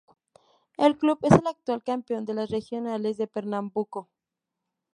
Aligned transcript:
El 0.77 0.97
club 0.97 1.19
es 1.21 1.31
el 1.31 1.45
actual 1.45 1.83
campeón 1.83 2.25
de 2.25 2.33
las 2.33 2.49
regionales 2.49 3.17
de 3.17 3.27
Pernambuco. 3.27 4.09